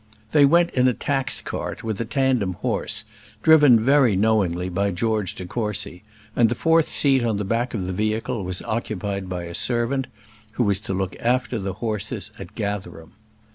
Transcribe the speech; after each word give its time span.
They 0.31 0.45
went 0.47 0.71
in 0.71 0.87
a 0.87 0.95
tax 0.95 1.41
cart, 1.41 1.83
with 1.83 2.01
a 2.01 2.05
tandem 2.05 2.53
horse, 2.53 3.05
driven 3.43 3.79
very 3.79 4.15
knowingly 4.15 4.67
by 4.67 4.89
George 4.89 5.35
de 5.35 5.45
Courcy; 5.45 6.01
and 6.35 6.49
the 6.49 6.55
fourth 6.55 6.89
seat 6.89 7.21
on 7.23 7.37
the 7.37 7.45
back 7.45 7.75
of 7.75 7.85
the 7.85 7.93
vehicle 7.93 8.43
was 8.43 8.63
occupied 8.63 9.29
by 9.29 9.43
a 9.43 9.53
servant, 9.53 10.07
who 10.53 10.63
was 10.63 10.79
to 10.79 10.95
look 10.95 11.15
after 11.19 11.59
the 11.59 11.73
horses 11.73 12.31
at 12.39 12.55
Gatherum. 12.55 13.11